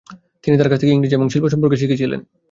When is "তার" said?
0.57-0.69